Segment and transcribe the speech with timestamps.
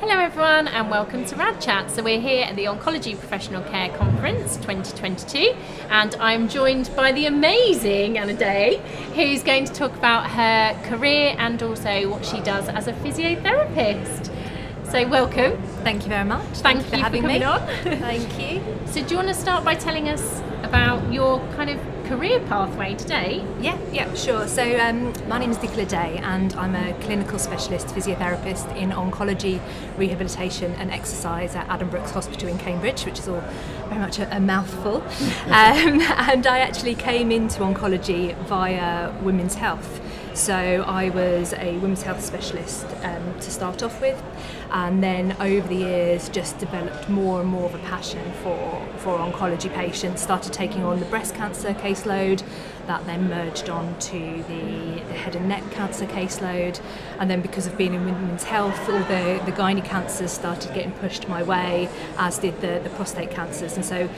[0.00, 1.90] Hello, everyone, and welcome to Rad Chat.
[1.90, 5.54] So, we're here at the Oncology Professional Care Conference 2022,
[5.88, 8.82] and I'm joined by the amazing Anna Day,
[9.14, 14.30] who's going to talk about her career and also what she does as a physiotherapist.
[14.90, 15.62] So, welcome.
[15.84, 16.44] Thank you very much.
[16.58, 17.44] Thank, Thank you for having coming me.
[17.44, 17.60] on.
[17.82, 18.62] Thank you.
[18.86, 22.94] So, do you want to start by telling us about your kind of career pathway
[22.94, 23.44] today?
[23.60, 24.46] Yeah, yeah, sure.
[24.46, 29.60] So um, my name is Nicola Day, and I'm a clinical specialist physiotherapist in oncology,
[29.96, 33.42] rehabilitation, and exercise at Addenbrooke's Hospital in Cambridge, which is all
[33.88, 34.96] very much a, a mouthful.
[35.46, 40.00] um, and I actually came into oncology via women's health.
[40.34, 44.20] So I was a women's health specialist um, to start off with,
[44.72, 49.16] and then over the years just developed more and more of a passion for, for
[49.16, 50.22] oncology patients.
[50.22, 52.42] Started taking on the breast cancer caseload,
[52.88, 56.80] that then merged on to the, the head and neck cancer caseload,
[57.20, 60.92] and then because of being in women's health, all the, the gynae cancers started getting
[60.94, 64.10] pushed my way, as did the, the prostate cancers, and so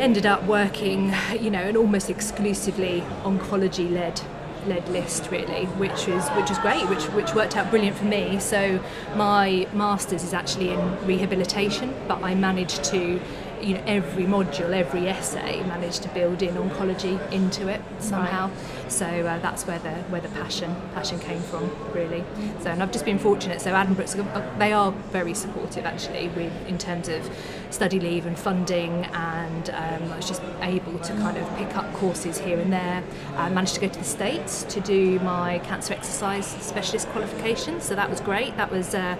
[0.00, 4.20] ended up working, you know, an almost exclusively oncology led
[4.66, 8.38] led list really which was which was great which which worked out brilliant for me.
[8.40, 8.80] So
[9.14, 13.20] my masters is actually in rehabilitation but I managed to
[13.62, 18.48] you know every module every essay managed to build in oncology into it somehow.
[18.48, 18.92] Right.
[18.92, 22.24] so uh, that's where the where the passion passion came from really.
[22.60, 23.60] So and I've just been fortunate.
[23.60, 24.16] So Addenbrooke's
[24.58, 27.28] they are very supportive actually with in terms of
[27.70, 31.92] study leave and funding and um, I was just able to kind of pick up
[31.94, 33.02] courses here and there.
[33.36, 37.94] I managed to go to the States to do my cancer exercise specialist qualification so
[37.94, 38.56] that was great.
[38.56, 39.16] That was uh,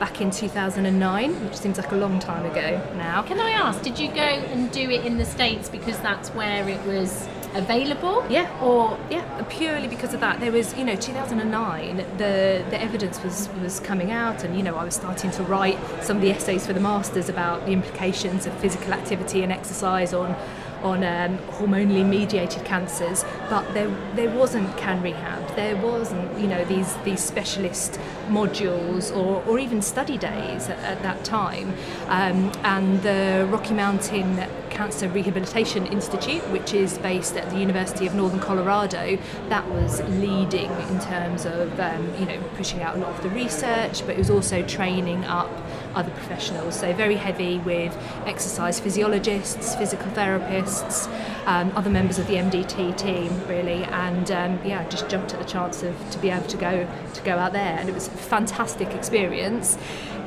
[0.00, 3.22] back in 2009, which seems like a long time ago now.
[3.22, 6.66] Can I ask, did you go and do it in the States because that's where
[6.68, 8.24] it was available?
[8.30, 8.50] Yeah.
[8.62, 10.40] Or yeah, purely because of that.
[10.40, 11.96] There was, you know, 2009.
[12.16, 15.78] The the evidence was was coming out, and you know, I was starting to write
[16.02, 20.14] some of the essays for the masters about the implications of physical activity and exercise
[20.14, 20.34] on
[20.82, 25.49] on um, hormonally mediated cancers, but there there wasn't CanRehab.
[25.60, 31.02] There wasn't you know these these specialist modules or, or even study days at, at
[31.02, 31.74] that time.
[32.08, 38.14] Um, and the Rocky Mountain Cancer Rehabilitation Institute, which is based at the University of
[38.14, 39.18] Northern Colorado,
[39.50, 43.28] that was leading in terms of um, you know pushing out a lot of the
[43.28, 45.50] research, but it was also training up
[45.94, 46.78] other professionals.
[46.80, 47.94] So very heavy with
[48.24, 51.06] exercise physiologists, physical therapists,
[51.46, 55.46] um, other members of the MDT team, really, and um, yeah, just jumped at the
[55.46, 58.10] chance of to be able to go to go out there, and it was a
[58.10, 59.78] fantastic experience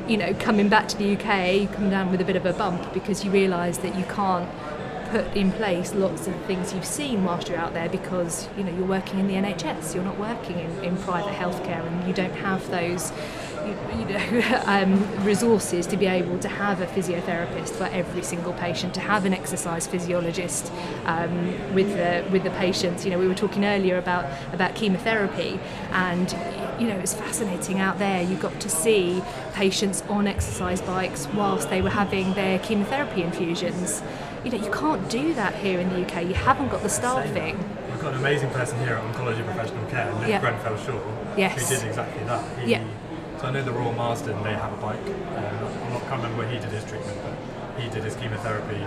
[0.08, 2.94] you know, coming back to the UK, come down with a bit of a bump
[2.94, 4.50] because you realise that you can't
[5.10, 8.72] put in place lots of things you've seen whilst you're out there because you know
[8.76, 12.34] you're working in the NHS, you're not working in, in private healthcare, and you don't
[12.34, 13.12] have those
[13.66, 18.54] you, you know, um, resources to be able to have a physiotherapist for every single
[18.54, 20.72] patient, to have an exercise physiologist
[21.06, 23.06] um, with the with the patients.
[23.06, 25.60] You know, we were talking earlier about about chemotherapy,
[25.92, 26.32] and
[26.80, 28.22] you know, it's fascinating out there.
[28.22, 34.02] You got to see patients on exercise bikes whilst they were having their chemotherapy infusions.
[34.44, 36.26] You know, you can't do that here in the UK.
[36.26, 37.58] You haven't got the staffing.
[37.90, 40.42] We've got an amazing person here at Oncology Professional Care, Luke yep.
[40.42, 41.00] Grenfell Shaw,
[41.38, 41.70] yes.
[41.70, 42.60] who did exactly that.
[42.60, 42.84] He, yeah
[43.44, 45.06] I know the Royal Marsden, they have a bike.
[45.06, 48.82] Um, I can't remember where he did his treatment, but he did his chemotherapy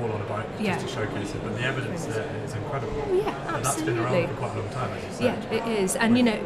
[0.00, 0.74] all on a bike yeah.
[0.74, 1.42] just to showcase it.
[1.42, 2.92] But the evidence there is incredible.
[3.06, 3.54] Oh, yeah, absolutely.
[3.54, 5.46] And that's been around for quite a long time, as you said.
[5.50, 5.96] Yeah, it is.
[5.96, 6.40] And you know,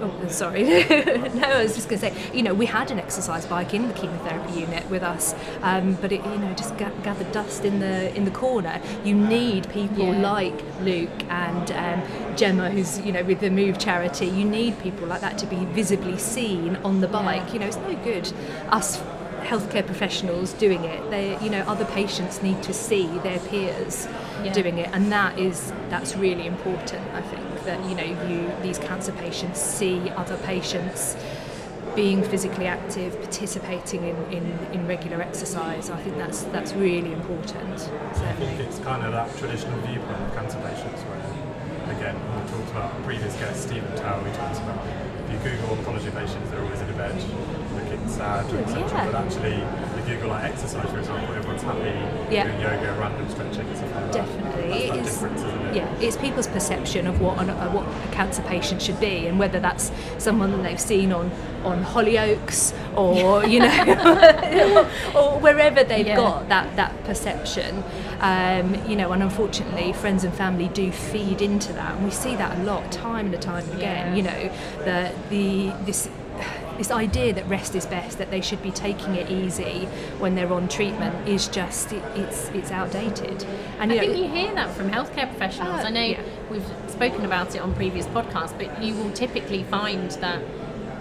[0.00, 0.62] oh, sorry.
[0.64, 3.88] no, I was just going to say, you know, we had an exercise bike in
[3.88, 8.14] the chemotherapy unit with us, um, but it, you know, just gathered dust in the
[8.16, 8.80] in the corner.
[9.04, 10.32] You need people yeah.
[10.32, 14.26] like Luke and um, Gemma, who's you know with the Move charity.
[14.26, 17.42] You need people like that to be visibly seen on the bike.
[17.48, 17.52] Yeah.
[17.52, 18.32] You know, it's no good
[18.70, 19.02] us
[19.44, 21.10] healthcare professionals doing it.
[21.10, 24.06] They, you know, other patients need to see their peers
[24.42, 24.52] yeah.
[24.52, 27.06] doing it, and that is that's really important.
[27.14, 31.16] I think that you know you these cancer patients see other patients
[31.94, 35.90] being physically active, participating in, in, in regular exercise.
[35.90, 37.80] I think that's that's really important.
[37.80, 38.28] Certainly.
[38.28, 42.70] I think it's kind of that traditional viewpoint of cancer patients where, again, we talked
[42.70, 44.61] about previous guest Stephen Tower, we talked about if you
[45.42, 47.14] Google oncology patients, they're always in a bed
[47.74, 48.80] looking sad, etc.
[48.80, 49.10] Yeah.
[49.10, 52.44] But actually, if you Google like exercise, for example, everyone's happy yeah.
[52.44, 55.04] doing yoga, random stretching, and stuff like Definitely, that.
[55.04, 55.76] That's it's, it?
[55.76, 59.38] yeah, it's people's perception of what an, uh, what a cancer patient should be, and
[59.38, 61.30] whether that's someone that they've seen on
[61.64, 66.16] on Hollyoaks or you know, or, wherever they've yeah.
[66.16, 67.82] got that that perception.
[68.20, 72.36] Um, you know, and unfortunately, friends and family do feed into that, and we see
[72.36, 74.16] that a lot, time and time again.
[74.16, 74.50] You know,
[74.84, 76.08] the the this
[76.78, 79.86] this idea that rest is best, that they should be taking it easy
[80.18, 83.44] when they're on treatment, is just it, it's it's outdated.
[83.78, 85.80] And I think you hear that from healthcare professionals.
[85.80, 86.22] Uh, I know yeah.
[86.50, 90.42] we've spoken about it on previous podcasts, but you will typically find that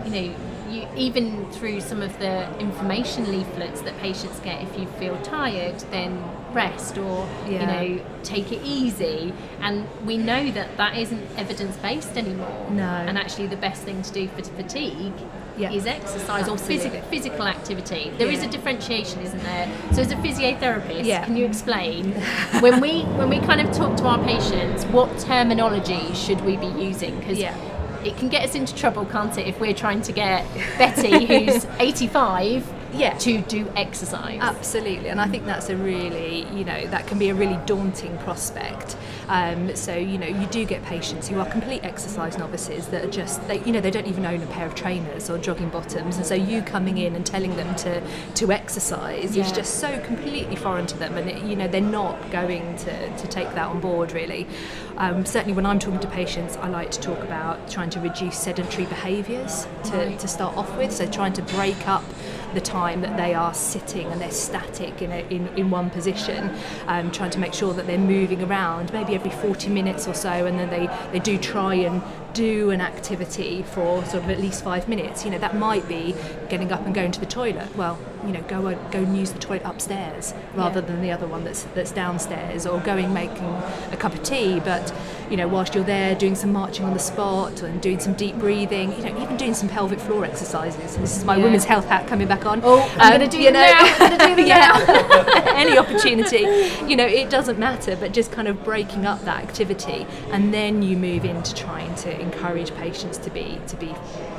[0.05, 0.35] you know
[0.71, 5.79] you, even through some of the information leaflets that patients get, if you feel tired,
[5.91, 6.23] then
[6.53, 7.81] rest or Yeah.
[7.81, 9.33] you know take it easy.
[9.61, 12.67] And we know that that isn't evidence based anymore.
[12.69, 12.83] No.
[12.83, 15.13] And actually, the best thing to do for fatigue.
[15.57, 15.71] Yeah.
[15.71, 18.11] Is exercise or physical physical activity.
[18.17, 18.47] There is Yeah.
[18.47, 19.67] a differentiation, isn't there?
[19.91, 22.13] So, as a physiotherapist, can you explain
[22.61, 26.67] when we when we kind of talk to our patients, what terminology should we be
[26.67, 27.19] using?
[27.19, 27.53] Because Yeah.
[28.05, 30.45] It can get us into trouble, can't it, if we're trying to get
[30.77, 33.13] Betty, who's 85, Yeah.
[33.19, 34.39] to do exercise.
[34.41, 38.17] Absolutely, and I think that's a really, you know, that can be a really daunting
[38.19, 38.95] prospect.
[39.29, 43.09] Um, so, you know, you do get patients who are complete exercise novices that are
[43.09, 46.17] just, they, you know, they don't even own a pair of trainers or jogging bottoms,
[46.17, 48.01] and so you coming in and telling them to
[48.35, 49.45] to exercise Yeah.
[49.45, 53.17] is just so completely foreign to them, and it, you know, they're not going to,
[53.17, 54.47] to take that on board really.
[54.97, 58.37] Um, certainly, when I'm talking to patients, I like to talk about trying to reduce
[58.37, 60.19] sedentary behaviours to, Right.
[60.19, 60.91] to start off with.
[60.91, 62.03] So, trying to break up
[62.53, 66.51] the time that they are sitting and they're static in, a, in, in one position,
[66.87, 70.29] um, trying to make sure that they're moving around maybe every 40 minutes or so,
[70.29, 72.01] and then they, they do try and
[72.33, 75.25] do an activity for sort of at least five minutes.
[75.25, 76.15] You know, that might be
[76.49, 77.75] getting up and going to the toilet.
[77.75, 80.87] Well, you know, go go and use the toilet upstairs rather Yeah.
[80.87, 83.47] than the other one that's that's downstairs, or going making
[83.91, 84.59] a cup of tea.
[84.59, 84.93] But
[85.29, 88.35] you know, whilst you're there doing some marching on the spot and doing some deep
[88.37, 90.97] breathing, you know, even doing some pelvic floor exercises.
[90.97, 91.43] This is my Yeah.
[91.45, 92.61] women's health hat coming back on.
[92.63, 96.47] Oh, I'm uh, gonna do you know, now, do yeah, any opportunity.
[96.87, 100.81] You know, it doesn't matter, but just kind of breaking up that activity, and then
[100.81, 103.93] you move into trying to encourage patients to be to be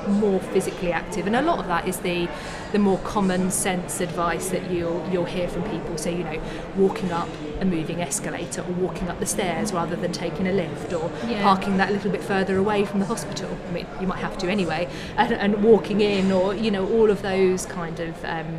[0.08, 1.26] more physically active.
[1.26, 2.28] And a lot of that is the
[2.72, 5.96] the more common sense advice that you'll you'll hear from people.
[5.96, 6.38] So you know,
[6.76, 7.28] walking up
[7.60, 11.42] a moving escalator or walking up the stairs rather than taking a lift or Yeah.
[11.42, 13.50] parking that little bit further away from the hospital.
[13.68, 17.10] I mean, you might have to anyway, and, and walking in or you know all
[17.10, 18.50] of those kind of um,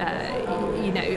[0.00, 1.08] uh, you know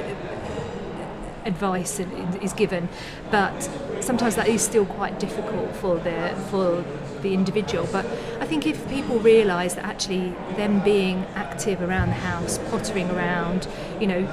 [1.46, 2.90] advice is- is given,
[3.32, 3.70] but
[4.02, 6.18] sometimes that is still quite difficult for the
[6.52, 6.84] for
[7.22, 7.88] the individual.
[7.92, 8.06] But
[8.40, 13.68] I think if people realise that actually them being active around the house, pottering around,
[14.00, 14.28] you know.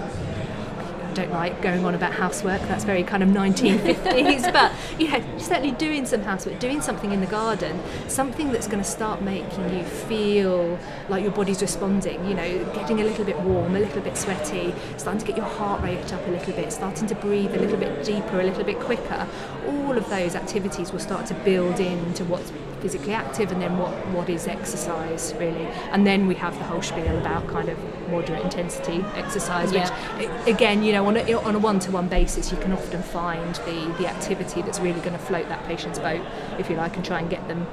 [1.11, 2.61] I don't like going on about housework.
[2.69, 4.53] That's very kind of 1950s.
[4.53, 8.83] but you know, certainly doing some housework, doing something in the garden, something that's going
[8.83, 10.79] to start making you feel
[11.09, 12.23] like your body's responding.
[12.29, 15.47] You know, getting a little bit warm, a little bit sweaty, starting to get your
[15.47, 18.65] heart rate up a little bit, starting to breathe a little bit deeper, a little
[18.65, 19.27] bit quicker.
[19.67, 22.53] All of those activities will start to build into what's
[22.85, 26.83] physically active and then what, what is exercise really and then we have the whole
[26.83, 27.79] spiel about kind of
[28.11, 29.89] moderate intensity exercise which
[30.19, 33.95] a- again you know on a, on a one-to-one basis you can often find the,
[33.99, 36.21] the activity that's really going to float that patient's boat
[36.59, 37.67] if you like and try and get them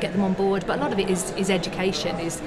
[0.00, 0.64] get them on board.
[0.66, 2.40] But a lot of it is, is education is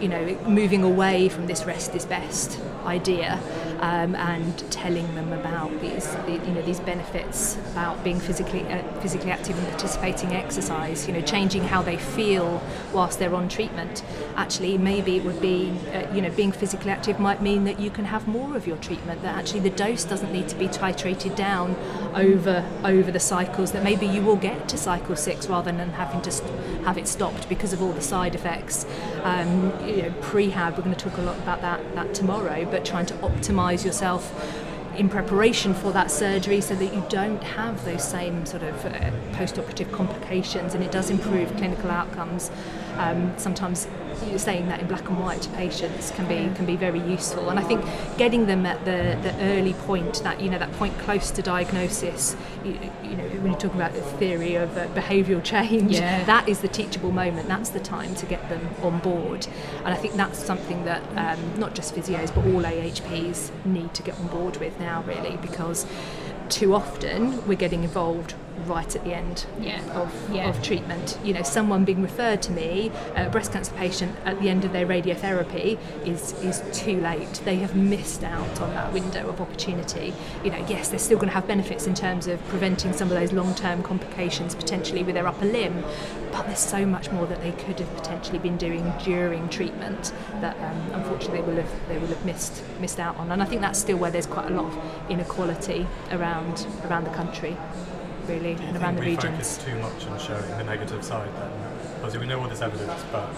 [0.00, 3.40] you know moving away from this rest is best idea
[3.80, 8.82] um, and telling them about these the, you know these benefits about being physically uh,
[9.00, 13.48] physically active and participating in exercise you know changing how they feel whilst they're on
[13.48, 14.02] treatment.
[14.36, 17.90] Actually maybe it would be uh, you know being physically active might mean that you
[17.90, 21.34] can have more of your treatment that actually the dose doesn't need to be titrated
[21.36, 21.74] down
[22.14, 26.20] over over the cycles that maybe you will get to cycle 6 rather than having
[26.22, 26.50] to st-
[26.84, 28.86] have it stopped because of all the side effects.
[29.22, 32.84] Um, you know prehab we're going to talk a lot about that that tomorrow but
[32.84, 34.32] trying to optimize yourself
[34.98, 39.10] in preparation for that surgery so that you don't have those same sort of uh,
[39.32, 42.50] post-operative complications and it does improve clinical outcomes.
[42.96, 43.86] Um, sometimes
[44.38, 47.50] saying that in black and white to patients can be can be very useful.
[47.50, 47.84] And I think
[48.16, 52.36] getting them at the, the early point that you know that point close to diagnosis
[52.64, 56.24] you, you know when you talk about the theory of uh, behavioural change Yeah.
[56.24, 57.48] that is the teachable moment.
[57.48, 59.46] That's the time to get them on board.
[59.84, 64.02] And I think that's something that um, not just physios but all AHPs need to
[64.02, 65.86] get on board with now really because
[66.48, 68.34] too often we're getting involved
[68.66, 69.80] right at the end Yeah.
[69.94, 70.48] of, Yeah.
[70.48, 71.18] of treatment.
[71.24, 74.72] You know, someone being referred to me, a breast cancer patient at the end of
[74.72, 77.40] their radiotherapy is is too late.
[77.44, 80.12] They have missed out on that window of opportunity.
[80.44, 83.14] You know, yes, they're still going to have benefits in terms of preventing some of
[83.18, 85.84] those long-term complications potentially with their upper limb,
[86.32, 90.56] but there's so much more that they could have potentially been doing during treatment that
[90.60, 93.30] um, unfortunately they will have they will have missed missed out on.
[93.32, 94.78] And I think that's still where there's quite a lot of
[95.10, 97.56] inequality around around the country,
[98.28, 99.24] really, and around the we regions.
[99.24, 101.50] focus too much on showing the negative side then?
[101.96, 103.28] Obviously we know all this evidence, but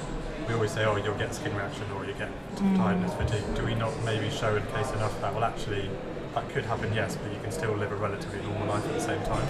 [0.48, 2.76] we always say, oh, you'll get skin reaction or you get mm.
[2.76, 3.54] tiredness, fatigue.
[3.54, 5.88] Do we not maybe show in case enough that well actually
[6.34, 9.00] that could happen, yes, but you can still live a relatively normal life at the
[9.00, 9.46] same time?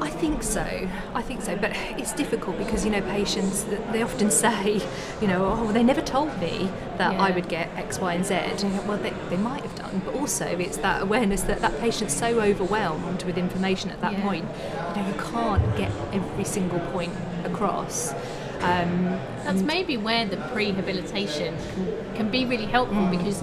[0.00, 0.88] I think so.
[1.14, 4.82] I think so, but it's difficult because you know patients they often say,
[5.20, 8.34] you know, oh, they never told me that I would get X, Y, and Z.
[8.34, 12.14] And well, they, they might have done, but also it's that awareness that that patient's
[12.14, 14.22] so overwhelmed with information at that Yeah.
[14.22, 14.44] point,
[14.96, 17.12] you know, you can't get every single point
[17.44, 18.12] across.
[18.60, 23.10] Um, That's maybe where the prehabilitation can, can be really helpful Mm.
[23.18, 23.42] because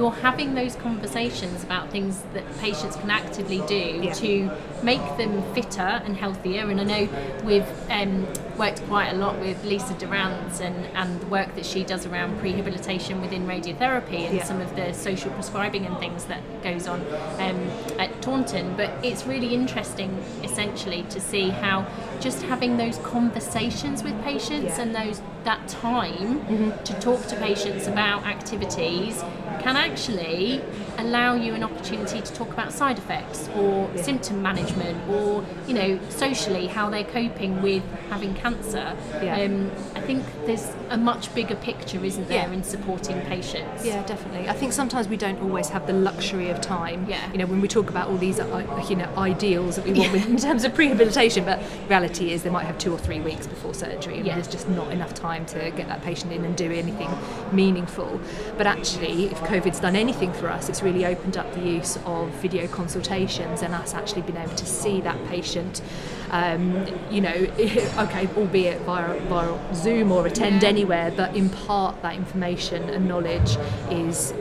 [0.00, 4.12] you're having those conversations about things that patients can actively do Yeah.
[4.14, 4.50] to
[4.82, 6.70] make them fitter and healthier.
[6.70, 7.08] And I know
[7.44, 8.26] we've um,
[8.56, 12.40] worked quite a lot with Lisa Durant and, and the work that she does around
[12.40, 14.44] prehabilitation within radiotherapy and Yeah.
[14.44, 17.00] some of the social prescribing and things that goes on
[17.38, 17.60] um,
[17.98, 18.74] at Taunton.
[18.78, 21.84] But it's really interesting, essentially, to see how
[22.20, 24.80] just having those conversations with patients Yeah.
[24.82, 26.40] and those that time
[26.84, 29.22] to talk to patients about activities
[29.62, 30.60] can actually
[31.00, 34.02] allow you an opportunity to talk about side effects or Yeah.
[34.02, 39.40] symptom management or you know socially how they're coping with having cancer Yeah.
[39.42, 42.52] um, I think there's a much bigger picture isn't there Yeah.
[42.52, 44.48] in supporting patients Yeah, definitely.
[44.48, 47.06] I think sometimes we don't always have the luxury of time.
[47.08, 47.30] Yeah.
[47.32, 50.14] You know, when we talk about all these, uh, you know, ideals that we want
[50.26, 53.72] in terms of prehabilitation, but reality is they might have two or three weeks before
[53.74, 57.08] surgery, and there's just not enough time to get that patient in and do anything
[57.52, 58.20] meaningful.
[58.58, 62.28] But actually, if COVID's done anything for us, it's really opened up the use of
[62.42, 65.82] video consultations and us actually being able to see that patient.
[66.30, 67.30] Um, you know,
[67.98, 73.56] okay, albeit via, via Zoom or attend anywhere, but impart that information and knowledge
[73.90, 74.32] is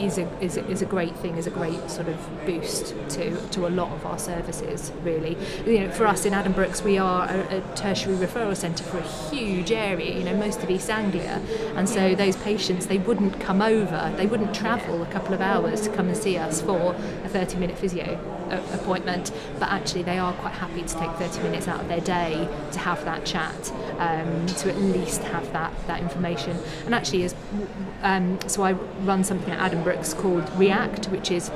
[0.00, 3.36] is a, is a, is a great thing, is a great sort of boost to,
[3.50, 5.36] to a lot of our services, really.
[5.66, 9.02] You know, for us in Addenbrooke's, we are a, a tertiary referral centre for a
[9.02, 11.40] huge area, you know, most of East Anglia.
[11.76, 15.82] And so those patients, they wouldn't come over, they wouldn't travel a couple of hours
[15.82, 20.32] to come and see us for a 30 minute physio appointment, but actually they are
[20.34, 24.46] quite happy to take 30 minutes out of their day to have that chat, um,
[24.46, 26.56] to at least have that, that information.
[26.84, 27.34] And actually, as
[28.02, 31.50] um, so I run something at Addenbrooke's called React, which is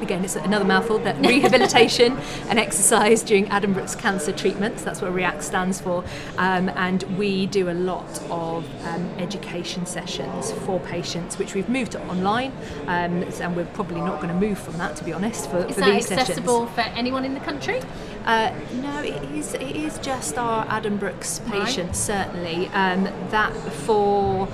[0.00, 2.16] again it's another mouthful that rehabilitation
[2.48, 6.04] and exercise during Addenbrooke's cancer treatments that's what react stands for
[6.38, 11.92] um, and we do a lot of um, education sessions for patients which we've moved
[11.92, 12.52] to online
[12.86, 15.74] um, and we're probably not going to move from that to be honest for, is
[15.74, 17.80] for that these accessible for anyone in the country
[18.24, 19.54] uh, no, it is.
[19.54, 21.64] It is just our Addenbrooke's Right.
[21.64, 22.68] patients, certainly.
[22.68, 24.48] Um, that for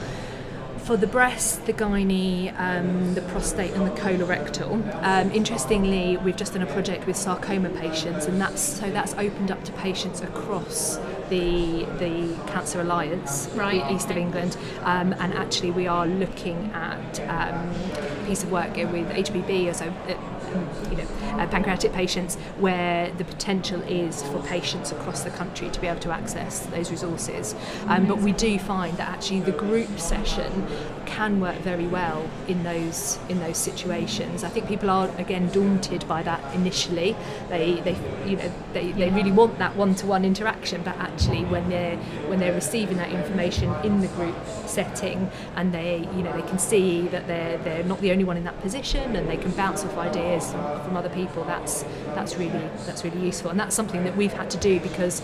[0.88, 4.72] for the breast, the gynae, um, the prostate, and the colorectal.
[5.04, 9.50] Um, interestingly, we've just done a project with sarcoma patients, and that's so that's opened
[9.50, 10.96] up to patients across
[11.28, 14.16] the the Cancer Alliance, Right, east of.
[14.16, 19.74] England, um, and actually we are looking at um, a piece of work with HPB,
[19.74, 21.04] so uh, you know,
[21.38, 26.00] uh, pancreatic patients, where the potential is for patients across the country to be able
[26.00, 27.54] to access those resources.
[27.86, 30.66] Um, but we do find that actually the group session
[31.06, 34.44] can work very well in those in those situations.
[34.44, 37.16] I think people are again daunted by that initially.
[37.48, 41.96] They they you know they, they really want that one-to-one interaction, but actually when they're
[42.28, 46.60] when they're receiving that information in the group setting and they you know they can
[46.60, 49.84] see that they're they're not the only one in that position and they can bounce
[49.84, 51.84] off ideas from, other people that's
[52.14, 55.22] that's really that's really useful and that's something that we've had to do because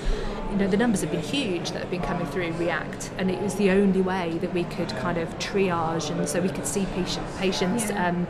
[0.50, 3.40] you know the numbers have been huge that have been coming through react and it
[3.42, 6.86] was the only way that we could kind of triage and so we could see
[6.94, 8.08] patient, patients Yeah.
[8.08, 8.26] um,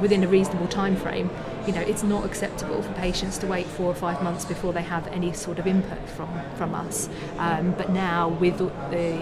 [0.00, 1.28] within a reasonable time frame
[1.68, 4.80] you know it's not acceptable for patients to wait four or five months before they
[4.80, 7.10] have any sort of input from from us.
[7.36, 9.12] Um, but now with the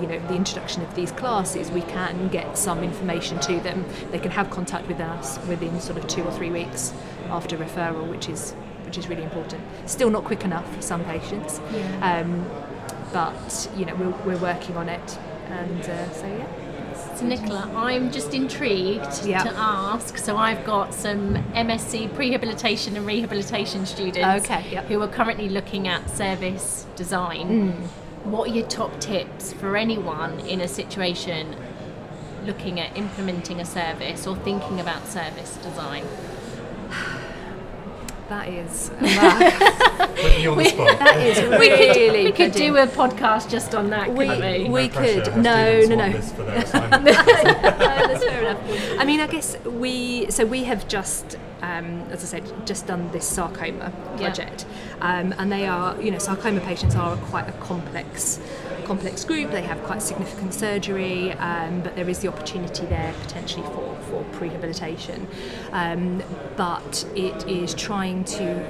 [0.00, 3.84] you know the introduction of these classes we can get some information to them.
[4.12, 6.94] They can have contact with us within sort of two or three weeks
[7.28, 8.52] after referral which is
[8.84, 9.64] which is really important.
[9.86, 11.60] Still not quick enough for some patients.
[12.02, 12.48] Um,
[13.12, 15.18] but you know we're, we're working on it.
[15.48, 16.65] And uh, so yeah
[17.16, 19.42] So Nicola, I'm just intrigued Yeah.
[19.42, 20.18] to ask.
[20.18, 24.84] So I've got some MSc prehabilitation and rehabilitation students Okay, yep.
[24.84, 27.70] who are currently looking at service design.
[27.70, 28.30] Hmm.
[28.30, 31.56] What are your top tips for anyone in a situation
[32.44, 36.04] looking at implementing a service or thinking about service design?
[38.28, 40.06] that is wow.
[40.16, 40.98] Putting you on the spot.
[40.98, 44.68] that is We could, we could do a podcast just on that, We- couldn't we?
[44.68, 46.12] we- No pressure, could- have no, students no, no.
[46.12, 47.04] this for their assignment.
[47.06, 47.12] No,
[48.12, 48.60] that's fair enough.
[49.00, 53.10] I mean, I guess we so we have just, um, as I said, just done
[53.12, 54.26] this sarcoma Yeah.
[54.26, 54.66] project,
[55.00, 58.40] um, and they are, you know, sarcoma patients are quite a complex
[58.86, 63.64] complex group, they have quite significant surgery, um, but there is the opportunity there potentially
[63.66, 65.26] for, for prehabilitation.
[65.72, 66.22] Um,
[66.56, 68.64] but it is trying to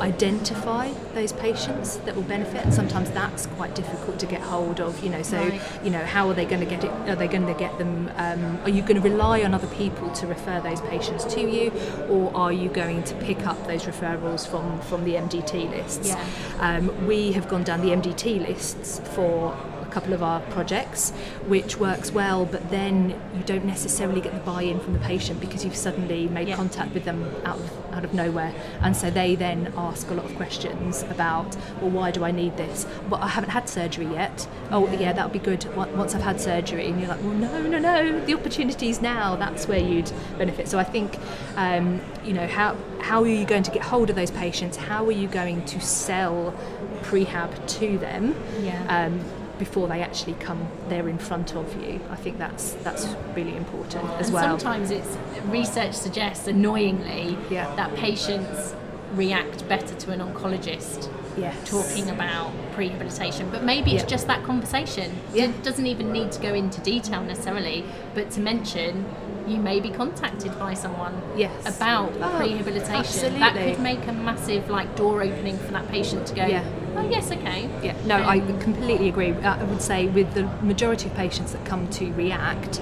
[0.00, 5.02] identify those patients that will benefit, and sometimes that's quite difficult to get hold of.
[5.04, 5.60] You know, so Right.
[5.84, 6.90] you know, how are they going to get it?
[7.08, 8.10] Are they going to get them?
[8.16, 11.70] Um, are you going to rely on other people to refer those patients to you,
[12.08, 16.08] or are you going to pick up those referrals from from the MDT lists?
[16.08, 16.24] Yeah.
[16.60, 19.49] Um, we have gone down the MDT lists for
[19.90, 21.10] couple of our projects,
[21.46, 25.64] which works well, but then you don't necessarily get the buy-in from the patient because
[25.64, 26.56] you've suddenly made Yeah.
[26.56, 30.24] contact with them out of, out of nowhere, and so they then ask a lot
[30.24, 32.86] of questions about, well, why do I need this?
[33.08, 34.46] Well, I haven't had surgery yet.
[34.70, 36.86] Oh, yeah, that would be good once I've had surgery.
[36.86, 39.36] And you're like, well, no, no, no, the opportunity's now.
[39.36, 40.68] That's where you'd benefit.
[40.68, 41.18] So I think,
[41.56, 44.76] um, you know, how how are you going to get hold of those patients?
[44.76, 46.54] How are you going to sell
[47.02, 48.34] prehab to them?
[48.62, 48.80] Yeah.
[49.06, 49.20] Um,
[49.60, 54.04] before they actually come there in front of you, I think that's that's really important
[54.18, 54.58] as and well.
[54.58, 57.72] sometimes it's research suggests annoyingly Yeah.
[57.76, 58.74] that patients
[59.14, 61.54] react better to an oncologist Yes.
[61.68, 64.08] talking about prehabilitation but maybe it's Yeah.
[64.16, 65.44] just that conversation Yeah.
[65.44, 69.04] it doesn't even need to go into detail necessarily but to mention
[69.48, 71.52] you may be contacted by someone Yes.
[71.76, 76.34] about Oh, prehabilitation that could make a massive like door opening for that patient to
[76.34, 76.62] go Yeah.
[76.96, 79.32] Oh yes okay Yeah, no, I Um, completely agree.
[79.32, 82.80] Uh, I would say with the majority of patients that come to React,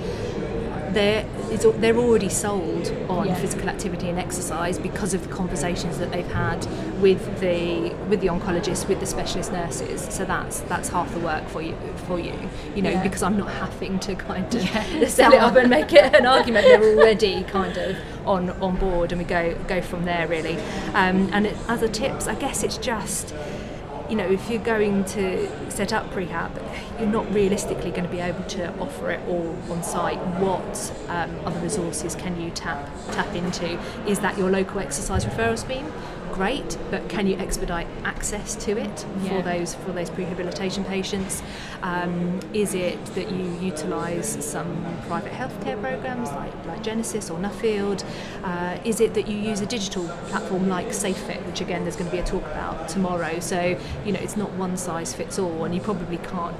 [0.92, 1.24] they're,
[1.82, 3.34] they're already sold on Yeah.
[3.34, 6.66] physical activity and exercise because of the conversations that they've had
[7.02, 10.00] with the with the oncologist, with the specialist nurses.
[10.10, 12.32] So that's that's half the work for you for you.
[12.74, 13.02] You know, Yeah.
[13.02, 15.06] because I'm not having to kind of Yeah.
[15.18, 16.64] sell it up and make it an argument.
[16.66, 17.96] They're already kind of
[18.26, 20.56] on on board, and we go go from there really.
[20.94, 23.34] Um, and it, other tips, I guess it's just
[24.08, 26.50] you know, if you're going to set up prehab,
[26.98, 30.18] you're not realistically going to be able to offer it all on site.
[30.38, 33.78] What um, other resources can you tap tap into?
[34.06, 35.92] Is that your local exercise referral scheme?
[36.32, 39.30] Great, but can you expedite access to it Yeah.
[39.36, 41.42] for those for those prehabilitation patients?
[41.82, 48.04] Um, is it that you utilise some private healthcare programs like, like Genesis or Nuffield?
[48.44, 52.10] Uh, is it that you use a digital platform like SafeFit, which again there's going
[52.10, 53.40] to be a talk about tomorrow?
[53.40, 56.54] So you know it's not one size fits all, and you probably can't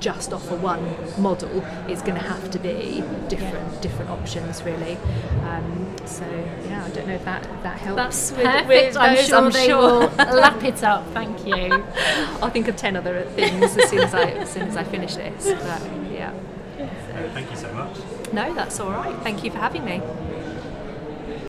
[0.00, 0.82] just offer one
[1.20, 1.64] model.
[1.88, 4.96] It's going to have to be different different options really.
[5.44, 6.24] Um, so
[6.68, 7.96] yeah, I don't know if that that helps.
[7.96, 10.00] that's with- perfect with I'm those, sure they will
[10.40, 11.84] lap it up thank you
[12.42, 15.14] I'll think of ten other things as soon as I as soon as I finish
[15.16, 15.44] this.
[15.44, 16.32] But yeah.
[16.78, 17.96] Uh, thank you so much.
[18.32, 19.14] No, that's all right.
[19.22, 20.00] Thank you for having me.